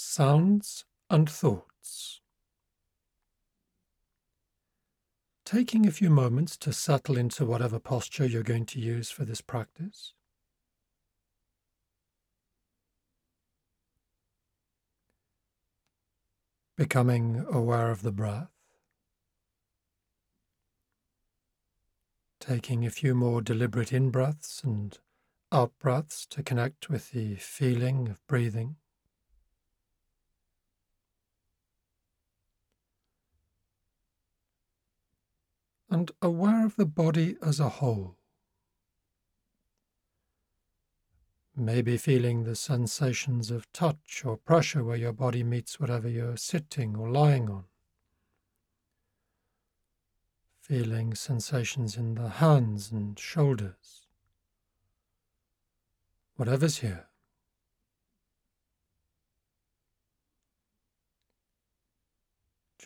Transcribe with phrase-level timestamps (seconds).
[0.00, 2.20] Sounds and Thoughts.
[5.44, 9.40] Taking a few moments to settle into whatever posture you're going to use for this
[9.40, 10.12] practice.
[16.76, 18.52] Becoming aware of the breath.
[22.38, 24.96] Taking a few more deliberate in breaths and
[25.50, 28.76] out breaths to connect with the feeling of breathing.
[35.90, 38.16] And aware of the body as a whole.
[41.56, 46.94] Maybe feeling the sensations of touch or pressure where your body meets whatever you're sitting
[46.94, 47.64] or lying on.
[50.60, 54.06] Feeling sensations in the hands and shoulders.
[56.36, 57.07] Whatever's here.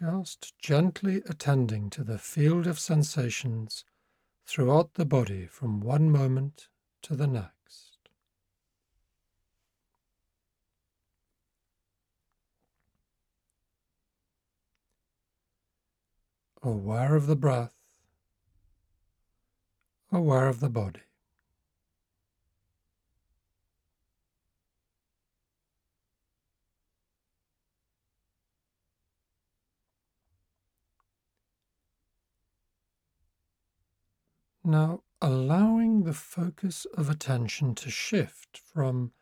[0.02, 3.84] Just gently attending to the field of sensations
[4.44, 6.66] throughout the body from one moment
[7.02, 7.98] to the next.
[16.64, 17.76] Aware of the breath,
[20.10, 21.11] aware of the body.
[34.72, 39.12] Now, allowing the focus of attention to shift from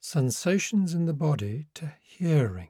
[0.00, 2.68] sensations in the body to hearing.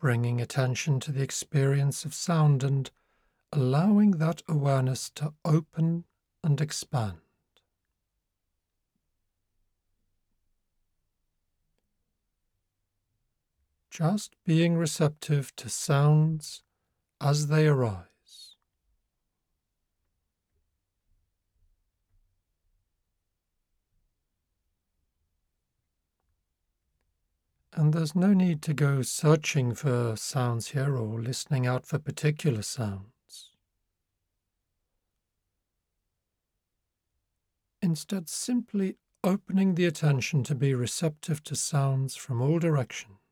[0.00, 2.90] Bringing attention to the experience of sound and
[3.52, 6.04] allowing that awareness to open
[6.42, 7.23] and expand.
[13.94, 16.64] Just being receptive to sounds
[17.20, 18.56] as they arise.
[27.72, 32.62] And there's no need to go searching for sounds here or listening out for particular
[32.62, 33.50] sounds.
[37.80, 43.23] Instead, simply opening the attention to be receptive to sounds from all directions.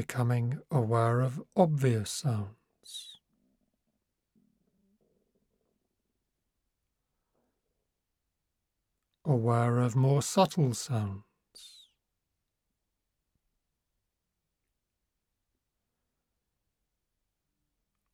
[0.00, 3.18] Becoming aware of obvious sounds.
[9.26, 11.22] Aware of more subtle sounds.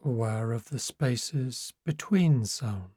[0.04, 2.96] Aware of the spaces between sounds.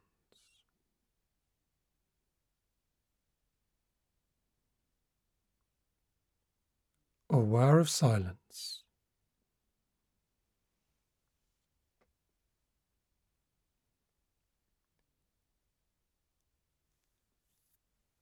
[7.30, 8.79] aware of silence.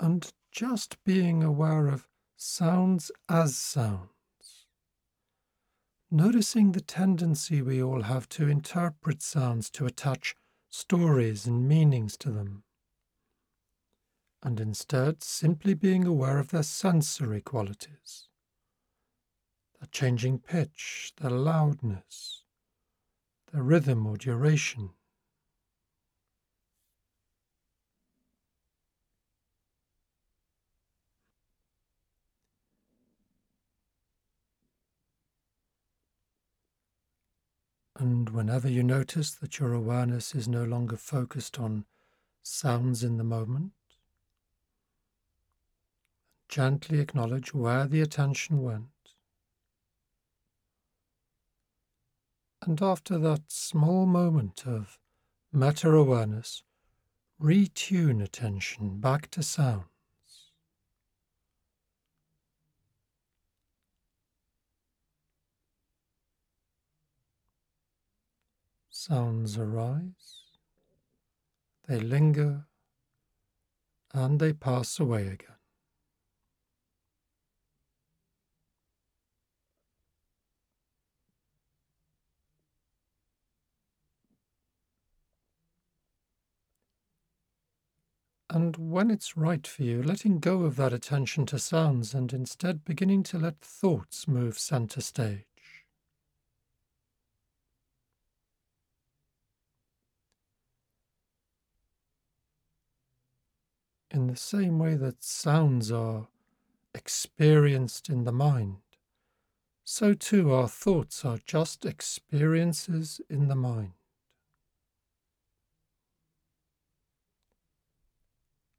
[0.07, 2.07] And just being aware of
[2.37, 4.07] sounds as sounds.
[6.09, 10.33] Noticing the tendency we all have to interpret sounds to attach
[10.69, 12.63] stories and meanings to them.
[14.41, 18.29] And instead, simply being aware of their sensory qualities
[19.77, 22.45] their changing pitch, their loudness,
[23.51, 24.91] their rhythm or duration.
[37.97, 41.85] And whenever you notice that your awareness is no longer focused on
[42.43, 43.73] sounds in the moment,
[46.47, 48.87] gently acknowledge where the attention went
[52.67, 54.99] And after that small moment of
[55.53, 56.63] meta awareness,
[57.41, 59.85] retune attention back to sounds.
[69.07, 70.43] Sounds arise,
[71.87, 72.65] they linger,
[74.13, 75.55] and they pass away again.
[88.49, 92.83] And when it's right for you, letting go of that attention to sounds and instead
[92.83, 95.46] beginning to let thoughts move center stage.
[104.17, 106.27] In the same way that sounds are
[106.95, 108.77] experienced in the mind,
[109.83, 113.91] so too our thoughts are just experiences in the mind.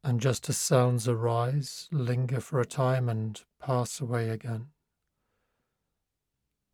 [0.02, 4.70] And just as sounds arise, linger for a time, and pass away again,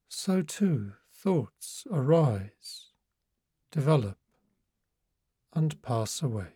[0.08, 2.92] so too thoughts arise,
[3.70, 4.16] develop,
[5.52, 6.54] and pass away.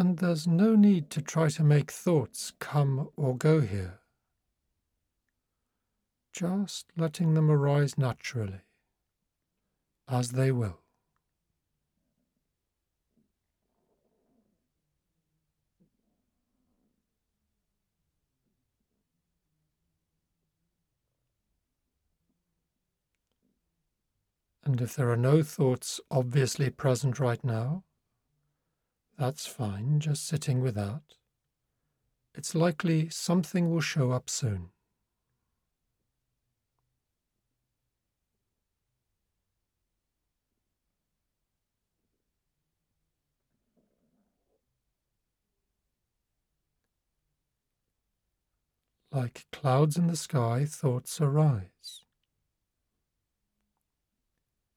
[0.00, 4.00] And there's no need to try to make thoughts come or go here
[6.32, 8.60] just letting them arise naturally,
[10.08, 10.80] as they will.
[24.64, 27.84] And if there are no thoughts obviously present right now,
[29.20, 31.02] that's fine, just sitting with that.
[32.34, 34.70] It's likely something will show up soon.
[49.12, 52.06] Like clouds in the sky, thoughts arise.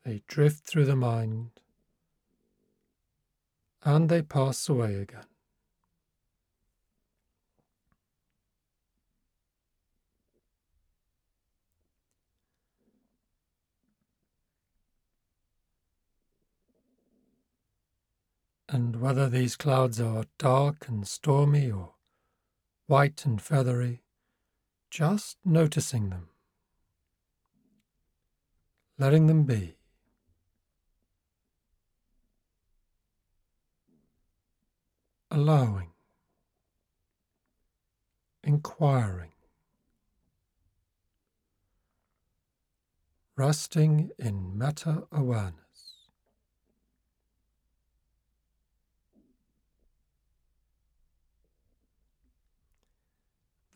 [0.04, 1.62] They drift through the mind
[3.86, 5.26] and they pass away again.
[18.70, 21.94] And whether these clouds are dark and stormy or
[22.88, 24.02] white and feathery,
[24.90, 26.30] just noticing them,
[28.98, 29.76] letting them be.
[35.44, 35.90] Allowing,
[38.46, 39.34] inquiring,
[43.36, 46.08] resting in meta awareness.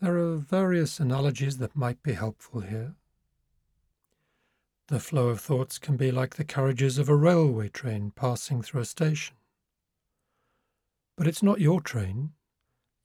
[0.00, 2.94] There are various analogies that might be helpful here.
[4.86, 8.80] The flow of thoughts can be like the carriages of a railway train passing through
[8.80, 9.37] a station.
[11.18, 12.30] But it's not your train.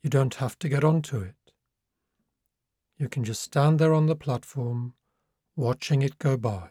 [0.04, 1.34] You don't have to get onto it.
[3.00, 4.94] You can just stand there on the platform,
[5.56, 6.70] watching it go by.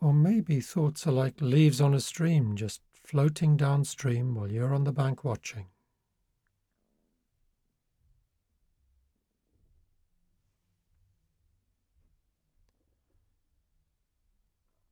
[0.00, 4.84] Or maybe thoughts are like leaves on a stream, just floating downstream while you're on
[4.84, 5.66] the bank watching.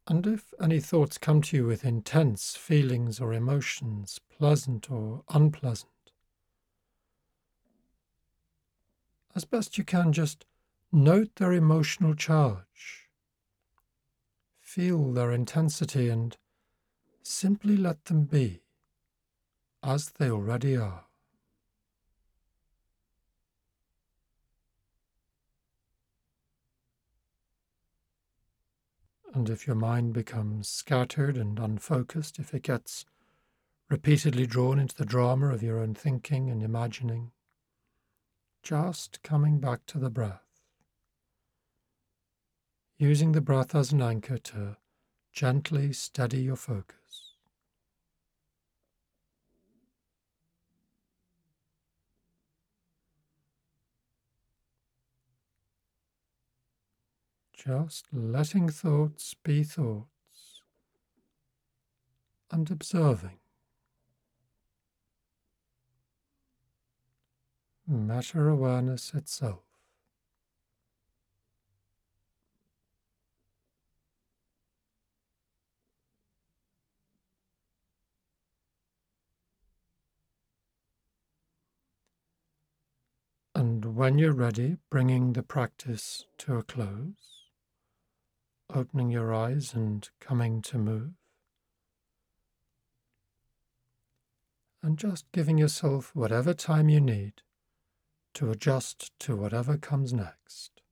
[0.07, 5.91] And if any thoughts come to you with intense feelings or emotions, pleasant or unpleasant,
[9.35, 10.47] as best you can, just
[10.93, 13.09] note their emotional charge.
[14.61, 16.37] Feel their intensity and
[17.29, 18.63] Simply let them be
[19.83, 21.06] as they already are.
[29.37, 33.05] And if your mind becomes scattered and unfocused, if it gets
[33.91, 37.33] repeatedly drawn into the drama of your own thinking and imagining,
[38.63, 40.63] just coming back to the breath,
[42.97, 44.79] using the breath as an anchor to
[45.35, 47.06] gently steady your focus.
[57.57, 60.61] Just letting thoughts be thoughts
[62.51, 63.39] and observing.
[67.89, 69.63] Meta awareness itself.
[83.55, 87.36] And when you're ready, bringing the practice to a close
[88.75, 91.13] opening your eyes and coming to move.
[94.83, 97.43] And just giving yourself whatever time you need
[98.35, 100.83] to adjust to whatever comes next.